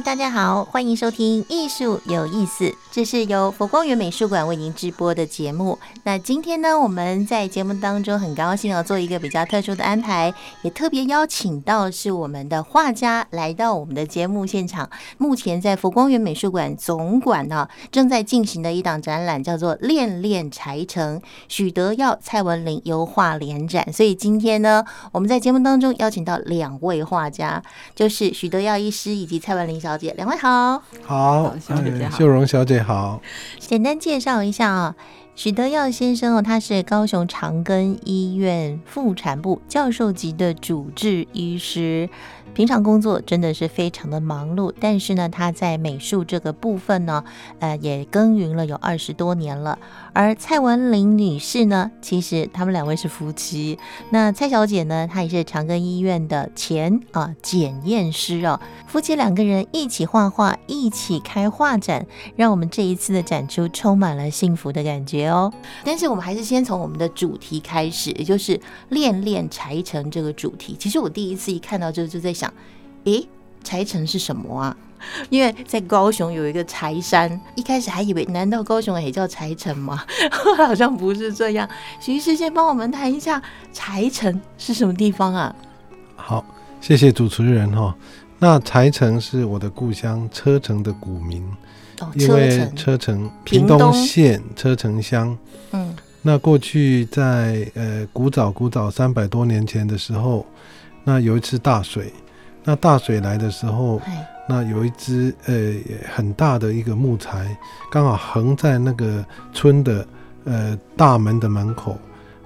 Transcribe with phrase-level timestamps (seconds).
[0.00, 5.78] 大家好，欢迎收听《术有意思》，这是由佛光园美术馆为您直播的节目。
[6.04, 14.90] 那今天呢，我们在节目当中很高兴要做一个比较特殊的安排，也特别邀请到是我们的画家来到我们的节目现场。
[15.16, 23.90] 目前在佛光园美术馆总馆呢，正在进行的一档展览叫做《恋恋柴城》，许德耀、蔡文玲油画联展。
[23.90, 27.62] 所以今天呢，我们在节目当中邀请到两位画家，
[27.94, 30.82] 就是许德耀医师以及蔡文玲小姐，两位好。
[31.04, 33.22] 好，小姐姐好秀荣小姐好。
[33.60, 34.96] 简单介绍一下啊，
[35.36, 42.10] 许德耀先生哦，他是高雄长庚医院妇产部教授级的主治医师，
[42.52, 47.22] 平常工作真的是非常的忙碌，但是呢，他在美术这个部分呢，
[47.60, 49.78] 呃，也耕耘了有二十多年了。
[50.12, 53.78] 而蔡文玲女士呢，其实他们两位是夫妻。
[54.10, 58.60] 那蔡小姐呢，她也是长庚医院的前啊检验师哦，
[58.92, 65.50] 夫妻两个人一起画画，一起开画展，让我们这一次的展出充满了幸福的感觉哦。
[65.82, 68.60] 但是我们还是先从我们的主题开始，也就是
[68.90, 70.76] “恋恋柴城”这个主题。
[70.78, 72.52] 其实我第一次一看到这个就在想，
[73.04, 73.26] 诶，
[73.64, 74.76] 柴城是什么啊？
[75.30, 80.04] 因为在高雄有一个柴山，一开始还以为难道高雄也叫柴城吗？
[80.30, 81.66] 后 来好像不是这样。
[81.98, 85.56] 徐医师先帮我们谈一下柴城是什么地方啊？
[86.14, 86.44] 好，
[86.78, 87.96] 谢谢主持人哈。
[88.42, 91.48] 那柴城是我的故乡车城的古名，
[92.00, 95.38] 哦，因为车城，屏屏东东县车城乡。
[95.70, 95.94] 嗯
[96.24, 100.44] 那过去在呃古早古早三百多年前的时候，
[101.04, 102.12] 那有一次大水，
[102.64, 105.54] 那大水来的时候，哎，那有一只呃
[106.12, 107.56] 很大的一个木材，
[107.92, 110.04] 刚好横在那个村的
[110.44, 111.96] 呃大门的门口。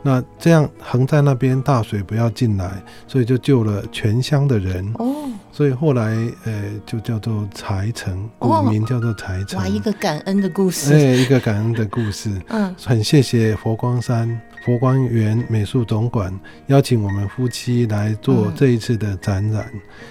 [0.06, 2.70] 那这样横在那边，大水不要进来，
[3.08, 4.88] 所以就救了全乡的人。
[5.00, 9.58] 哦，所以后来呃就叫做柴城，古哦名叫做柴城。
[9.58, 11.16] 哇，一个感恩的故哎事。
[11.16, 12.30] 一个感恩的故事。
[12.50, 16.32] 嗯，很谢谢佛光山佛光园美术总馆
[16.68, 19.68] 邀请我们夫妻来做嗯这一次的展览。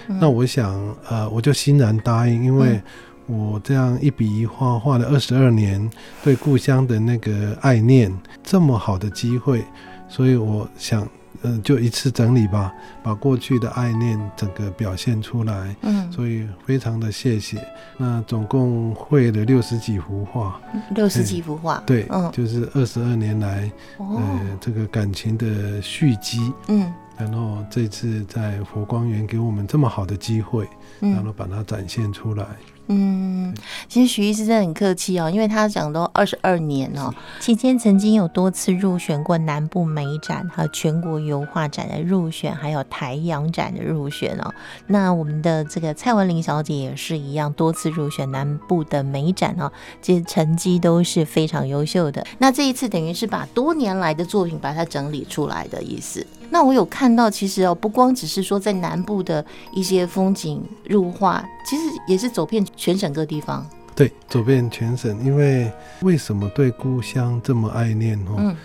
[0.10, 0.74] 嗯那我想，
[1.10, 2.84] 呃，我就欣然答应，因为嗯
[3.28, 5.90] 我这样一笔一画画了二十二年，
[6.24, 9.66] 对故乡的那个爱念，这么好的机会，
[10.08, 11.08] 所以我想，
[11.42, 12.72] 呃，就一次整理吧，
[13.02, 15.76] 把过去的爱念整个表现出来。
[15.82, 17.58] 嗯，所以非常的谢谢。
[17.98, 21.82] 那总共绘了六十几幅画，六十几幅画。
[21.86, 26.54] 对，嗯，就是二十二年来，哦，呃，这个感情的蓄积。
[26.68, 30.64] 嗯然后这次在佛光园给我们这么好的机会，
[31.00, 32.46] 然嗯后把它展现出来。
[32.88, 33.52] 嗯，
[33.88, 44.54] 其实徐医师真的很客气哦，因为他讲都二十二年哦，期间曾经有多次入选过南部美展和全国油画展的入选，还有台阳展的入选哦。
[44.86, 52.24] 那我们的这个蔡文玲小姐也是一样，多次入选南部的美展哦，其实成绩都是非常优秀的。
[52.38, 56.24] 那这一次等于是把多年来的作品把它整理出来的意思。
[56.56, 63.70] 那我有看到，其实哦，不光只是说在南部的一些风景入画，其实也是走遍全省各地方。
[63.94, 65.22] 对，走遍全省。
[65.22, 65.70] 因为
[66.02, 68.36] 为什么对故乡这么爱念哦？
[68.38, 68.56] 嗯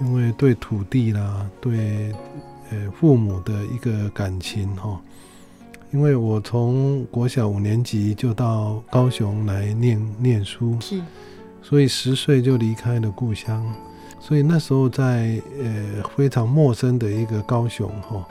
[0.00, 2.14] 因为对土地啦，对
[2.70, 4.98] 呃父母的一个感情哈。
[5.92, 10.98] 因为我从国小五年级就到高雄来念念书，是，
[11.60, 13.70] 所以十岁就离开了故乡，
[14.20, 18.26] 所以那时候在呃非常陌生的一个高雄哈，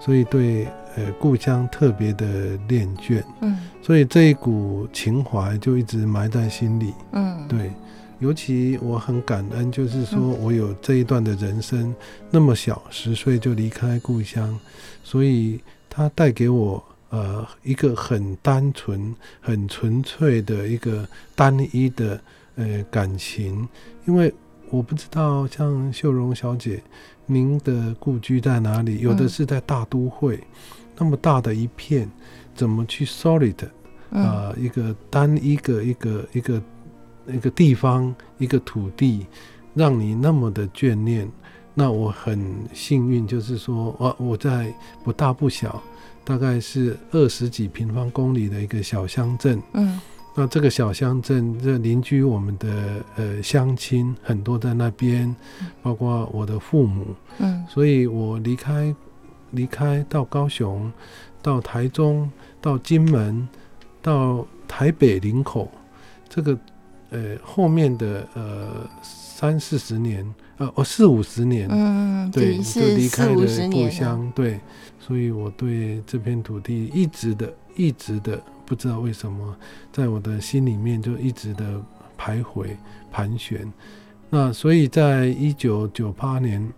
[0.00, 3.56] 所以对呃故乡特别的恋眷，嗯。
[3.82, 6.92] 所以这一股情怀就一直埋在心里。
[7.12, 7.72] 嗯，对，
[8.18, 10.38] 尤其我很感恩，就是说嗯。
[10.42, 11.92] 我有这一段的人生，
[12.30, 14.56] 那么小十岁就离开故乡，
[15.02, 15.58] 所以
[15.88, 22.20] 它带给我呃一个很单纯、很纯粹的一个单一的
[22.56, 23.66] 呃感情，
[24.06, 24.32] 因为
[24.70, 26.82] 我不知道像秀荣小姐，
[27.26, 29.00] 您的故居在哪里？
[29.00, 30.38] 有的嗯是在大都会，
[30.96, 32.08] 那么大的一片，
[32.54, 33.56] 怎么去 solid
[34.10, 36.62] 嗯啊、一个单一个一个一个
[37.26, 39.26] 一个地方一个土地，
[39.74, 41.28] 让你那么的眷恋。
[41.74, 44.74] 那我很幸运，就是说，我我在
[45.04, 45.80] 不大不小，
[46.24, 49.62] 大概是二十几平方公里的一个小乡镇。
[49.74, 50.00] 嗯
[50.34, 55.34] 那这个小乡镇，这邻居我们的呃乡亲很多在那边，
[55.82, 57.06] 包括我的父母，
[57.38, 57.66] 嗯。
[57.68, 58.94] 所以我离开
[59.50, 60.90] 离开到高雄，
[61.42, 62.30] 到台中，
[62.60, 63.46] 到金门，
[64.00, 65.70] 到台北林口，
[66.28, 66.56] 这个
[67.10, 70.24] 呃后面的呃三四十年，
[70.58, 73.34] 呃哦四五十年，嗯，对，就离开了。
[73.34, 74.60] 故，乡，对，
[75.00, 78.40] 所以我对这片土地一直的、一直的
[78.70, 79.56] 不知道为什么，
[79.92, 81.82] 在我的心里面就一直的
[82.16, 82.68] 徘徊
[83.10, 83.68] 盘旋。
[84.28, 86.72] 那所以在一九九八年，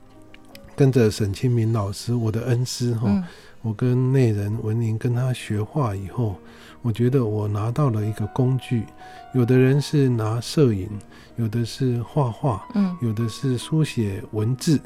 [0.75, 3.23] 跟着沈清明老师，我的恩师哈，
[3.61, 6.37] 我跟内人文林跟他学画以后，
[6.81, 8.85] 我觉得我拿到了一个工具。
[9.35, 10.89] 有的人是拿摄影，
[11.37, 14.81] 有的是画画，嗯，有的是书写文字。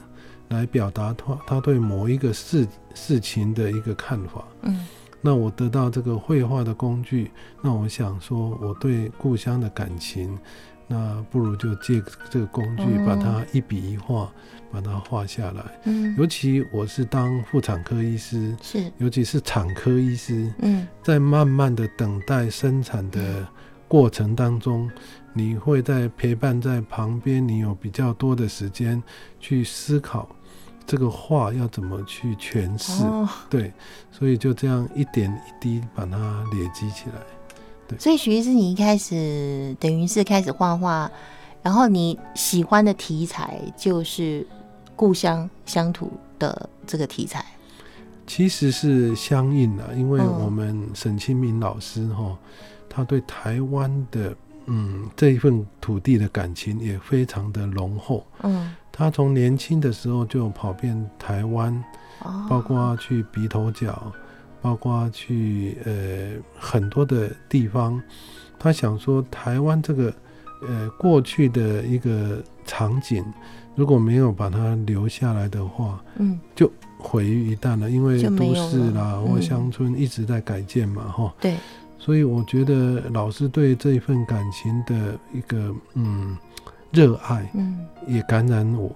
[0.48, 4.44] 来表达他他对某一个事事情的一个看法。
[4.62, 4.86] 嗯，
[5.20, 7.30] 那我得到这个绘画的工具，
[7.62, 10.38] 那我想说，我对故乡的感情，
[10.86, 14.32] 那不如就借这个工具，把它一笔一画，
[14.70, 15.62] 把它画下来。
[15.84, 23.46] 嗯，尤其我是当妇产科医师，是，尤其是产科医师，嗯，在慢慢的等待生产的
[23.88, 24.90] 过程当中。
[25.38, 29.02] 你会在陪伴在旁边，你有比较多的时间
[29.38, 30.26] 去思考
[30.86, 33.02] 这个话要怎么去诠释，
[33.50, 33.72] 对，
[34.12, 37.14] 所以就这样一点一滴把它累积起来。
[37.88, 41.10] 对，所以徐医师，你一开始等于是开始画画，
[41.62, 44.46] 然后你喜欢的题材就是
[44.94, 47.44] 故乡乡土的这个题材，
[48.26, 52.38] 其实是相应的，因为我们沈清明老师哈，
[52.88, 54.34] 他对台湾的。
[54.68, 58.26] 嗯，这一份土地的感情也非常的浓厚。
[58.42, 61.84] 嗯，他从年轻的时候就跑遍台湾，
[62.48, 64.10] 包括去鼻头角，
[64.62, 68.02] 包括去呃很多的地方。
[68.58, 70.12] 他想说，台湾这个
[70.66, 73.22] 呃过去的一个场景，
[73.74, 77.90] 如果没有把它留下来的话，嗯，就毁于一旦了。
[77.90, 81.34] 因为都市啦或乡村一直在改建嘛，哈。
[81.38, 81.54] 对。
[81.98, 86.36] 所以我觉得老师对这一份感情的一个嗯
[86.90, 88.90] 热爱，嗯，也感染我，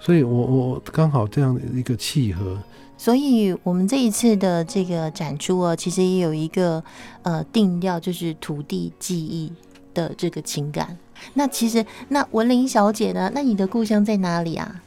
[0.00, 2.58] 所以我我刚好这样的一个契合。
[2.96, 6.82] 所以我们这一次的这个展出啊，其实也有一个
[7.22, 9.52] 呃定调，就是土地记忆
[9.92, 10.96] 的这个情感。
[11.34, 13.30] 那其实那文玲小姐呢？
[13.34, 14.82] 那你的故乡在哪里啊？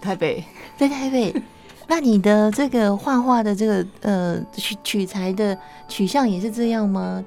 [0.00, 0.42] 台北，
[0.76, 1.34] 在台北。
[1.90, 5.56] 那你的这个画画的这个呃取取材的
[5.88, 7.24] 取向也是这样吗？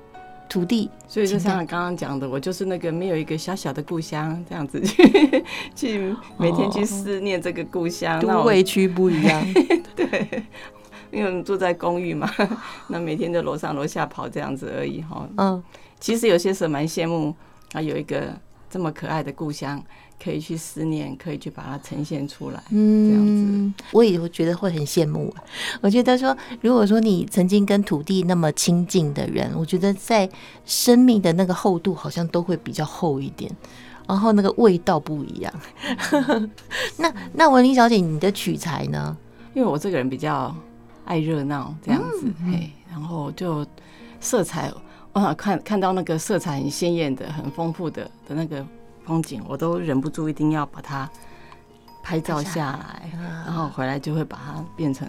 [0.52, 8.20] 土地，所以就像刚刚讲的，我就是那个没有一个小小的故乡这样子去去每天去思念这个故乡。
[8.20, 9.42] 都会区不一样，
[9.96, 10.44] 对，
[11.10, 12.30] 因为我们住在公寓嘛，
[12.90, 15.26] 那每天就楼上楼下跑这样子而已哈。
[15.38, 15.64] 嗯，
[16.02, 17.34] 其实有些时候蛮羡慕
[17.72, 18.38] 啊，有一个
[18.72, 19.84] 这么可爱的故乡。
[20.24, 25.34] 可以去思念，可以去把它呈现出来，嗯，这样子，我也会觉得会很羡慕。
[25.82, 30.30] 我觉得说，如果说你曾经跟土地那么亲近的人，我觉得在
[30.64, 33.52] 生命的那个厚度好像都会比较厚一点，
[34.08, 35.52] 然后那个味道不一样。
[36.98, 39.18] 那那文玲小姐，你的取材呢？
[39.56, 40.56] 因为我这个人比较
[41.06, 43.66] 爱热闹，这样子，嘿，然后就
[44.20, 44.72] 色彩，
[45.14, 48.66] 啊，看看到那个色彩很鲜艳的、很丰富的的那个。
[49.04, 51.10] 风景我都忍不住一定要把它
[52.12, 53.10] 拍照下来，
[53.46, 55.08] 然后回来就会把它变成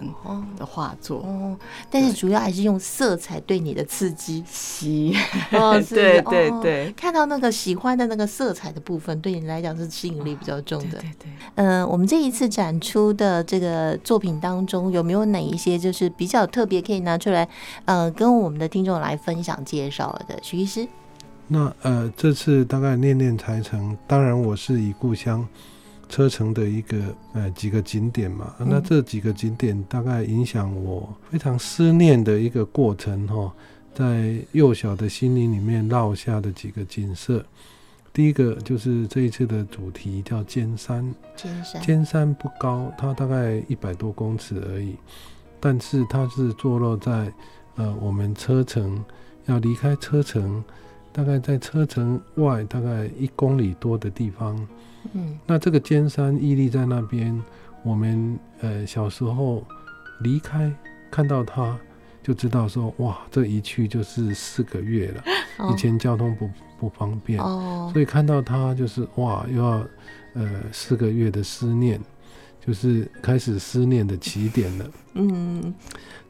[0.57, 1.17] 的画作。
[1.17, 1.57] 哦，
[1.91, 5.13] 但是主要还是用色彩对你的刺激吸。
[5.51, 10.97] 哦， 对对对，看到那个喜欢的那个色彩的部分，对你来讲是吸引力比较重的。
[10.99, 11.31] 对对。
[11.55, 17.45] 嗯，我们这一次展出的这个作品当中，有没有哪一些就是比较特别，可以拿出来，
[17.83, 20.39] 呃，跟我们的听众来分享介绍的？
[20.41, 20.87] 徐医师。
[21.49, 23.97] 那呃，这次大概念念才成。
[24.07, 25.45] 当然，我是以故乡
[26.09, 26.97] 车城的一个
[27.33, 28.53] 呃几个景点嘛。
[28.59, 33.51] 那这几个景点大概影响我非常思念的一个过程哈，
[33.93, 37.43] 在幼小的心灵里面烙下的几个景色。
[38.11, 41.13] 第一个就是这一次的主题叫尖山。
[41.35, 41.81] 尖山。
[41.81, 44.95] 尖山不高，它大概一百多公尺而已，
[45.59, 47.33] 但是它是坐落在
[47.75, 49.03] 呃我们车城
[49.45, 50.63] 要离开车城。
[51.13, 54.67] 大概在车城外大概一公里多的地方，
[55.13, 57.39] 嗯，那这个尖山屹立在那边，
[57.83, 59.63] 我们呃小时候
[60.21, 60.73] 离开
[61.11, 61.77] 看到它，
[62.23, 65.23] 就知道说哇，这一去就是四个月了。
[65.71, 67.39] 以前交通不不方便，
[67.91, 69.85] 所以看到它就是哇，又要
[70.33, 72.01] 呃四个月的思念，
[72.65, 74.85] 就是开始思念的起点了。
[75.15, 75.73] 嗯，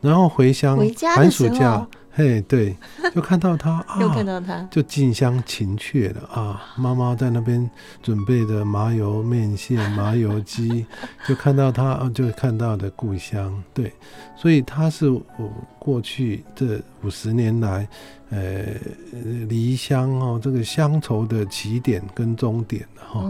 [0.02, 0.78] 然后回乡
[1.16, 1.88] 寒暑假。
[2.16, 2.78] 嘿，对，
[3.16, 6.62] 就看到他， 又看到他，就近乡情怯了啊！
[6.78, 7.68] 妈妈在那边
[8.04, 10.86] 准备的麻油面线、麻油鸡，
[11.28, 13.64] 就看到他，就看到的故乡。
[13.74, 13.92] 对，
[14.36, 15.24] 所以他是我
[15.80, 17.88] 过去这五十年来，
[18.30, 18.64] 呃，
[19.50, 23.22] 离乡哦，这个乡愁的起点跟终点哈。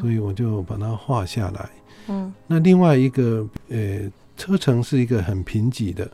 [0.00, 1.68] 所以我就把它画下来。
[2.08, 6.10] 嗯，那另外一个，呃，车城是一个很贫瘠的。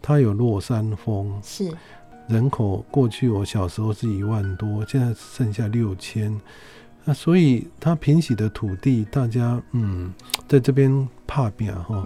[0.00, 1.72] 它有落山风，是
[2.28, 6.38] 人口过去我小时候是一万多，现在剩下六千。
[7.04, 10.12] 那所以它平息的土地，大家嗯，
[10.46, 12.04] 在这边怕扁哈，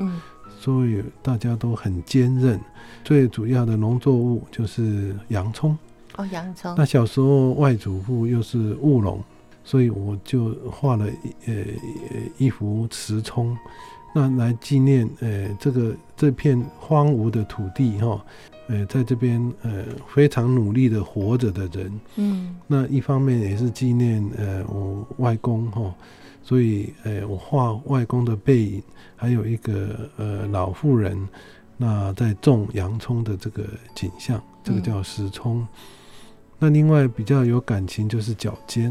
[0.59, 2.61] 所以大家都很坚韧。
[3.05, 5.77] 最主要的农作物就是洋葱
[6.17, 6.75] 哦，洋葱。
[6.77, 9.23] 那小时候外祖父又是务农，
[9.69, 11.05] 所以我就画了
[11.45, 11.55] 呃
[12.39, 13.55] 一幅石葱，
[14.15, 18.25] 那来纪念呃这个这片荒芜的土地哈。
[18.69, 25.95] 呃，在这边呃非常努力的活着的人，嗯，那一方面也是纪念呃我外公哈，
[26.43, 28.83] 所以呃我画外公的背影，
[29.17, 31.29] 还有一个呃老妇人，
[31.77, 35.67] 那在种洋葱的这个景象，这个叫石葱。
[36.59, 38.91] 那另外比较有感情就是脚尖，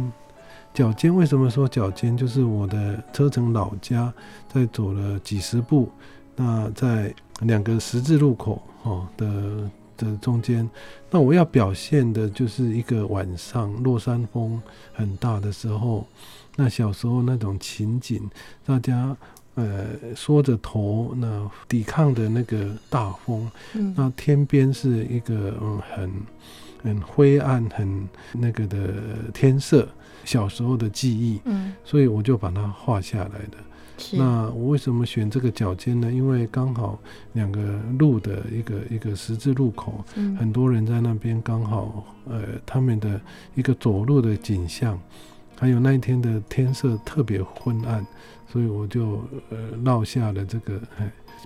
[0.77, 2.15] 脚尖为什么说脚尖？
[2.15, 4.13] 就是我的车程老家，
[4.47, 5.89] 在走了几十步，
[6.35, 8.61] 那在两个十字路口。
[8.83, 9.27] 哦的
[9.97, 10.69] 的中间，
[11.09, 14.61] 那我要表现的就是一个晚上落山风
[14.93, 16.05] 很大的时候，
[16.55, 18.29] 那小时候那种情景，
[18.63, 19.17] 大家
[19.55, 23.49] 呃缩着头，那抵抗的那个大风，
[23.95, 26.11] 那天边是一个嗯很
[26.83, 28.93] 很灰暗很那个的
[29.33, 29.87] 天色，
[30.23, 33.57] 小时候的记忆，嗯，所以我就把它画下来的。
[34.13, 36.11] 那我为什么选这个角尖呢？
[36.11, 36.99] 因为刚好
[37.33, 40.05] 两个路的一个一个十字路口，
[40.37, 43.19] 很多人在那边刚好，呃，他们的
[43.55, 44.99] 一个走路的景象，
[45.59, 48.05] 还有那一天的天色特别昏暗，
[48.47, 50.79] 所以我就呃落下了这个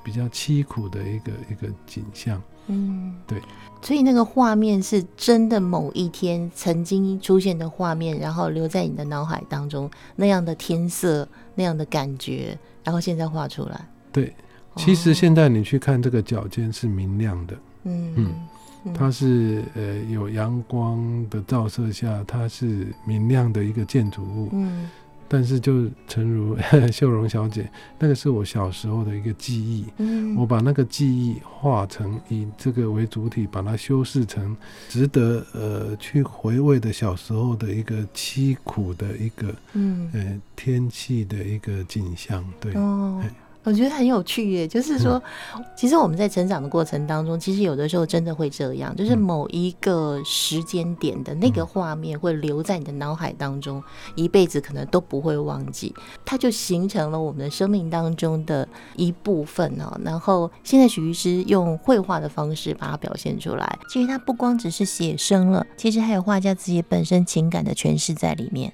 [0.04, 2.42] 比较凄苦的一个一个景象。
[2.68, 3.42] 嗯，对。
[3.84, 13.82] 所以那个画面是真的某一天曾经出现的画面，然后留在你的脑海当中那样的天色那样的感觉，然后现在画出来。
[14.12, 14.36] 对，
[14.76, 18.14] 其实现在你去看这个脚尖是明亮的，嗯
[18.86, 24.88] 嗯，它是呃有阳光的照射下，它是明亮的一个建筑物，嗯。
[25.34, 26.58] 但是，就诚如
[26.92, 29.86] 秀荣小姐，那个是我小时候的一个记忆。
[29.98, 34.58] 嗯，我把那个记忆化成以这个为主体，把它修饰成
[34.90, 42.44] 值得呃去回味的小时候的一个凄苦的一个嗯呃天气的一个景象。
[42.60, 42.74] 对。
[43.64, 45.22] 我觉得很有趣耶，就是说，
[45.76, 53.84] 其实我们在成长的过程当中，其实有的时候真的会这样，就是某一个时间点的那个画面会留在你的脑海当中，
[54.16, 55.94] 一辈子可能都不会忘记，
[56.26, 59.96] 它就形成了我们的生命当中的一部分哦。
[60.04, 68.74] 然后现在许医师用绘画的方式把它表现出来，其实它不光只是写生了，其实还有画家自己本身情感的诠释在里面。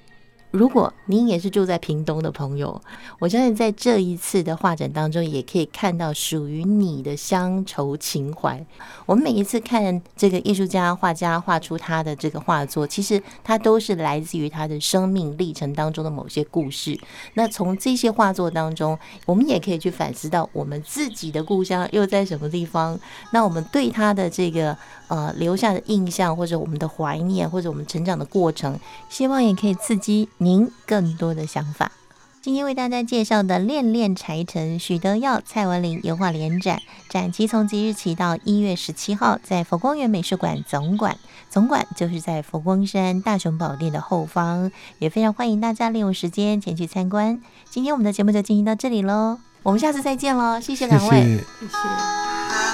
[0.50, 2.80] 如果您也是住在屏东的朋友，
[3.18, 8.64] 我相信在这一次的画展当中，也可以看到属于你的乡愁情怀。
[9.04, 16.98] 我们每一次看这个艺术家、画家画出他的这个画作，其实他都是来自于他的生命历程当中的某些故事。
[17.34, 22.98] 那从这些画作当中，我们也可以去反思到我们自己的故乡又在什么地方。
[23.32, 24.76] 那我们对他的这个
[25.08, 30.28] 呃留下的印象，或者我们的怀念，或者我们成长的过程，希望也可以刺激。
[30.38, 31.90] 您更多的想法。
[32.40, 41.18] 今天为大家介绍的《恋恋柴城》许德耀、蔡文林油画联展，展期从即日起到一月十七号，在佛光园美术馆总馆。
[41.50, 47.40] 总馆就是在佛光山大雄宝殿的后方，也非常欢迎大家利用时间前去参观。
[47.68, 52.67] 今天我们的节目就进行到这里喽，我们下次再见喽，谢谢两位，谢谢。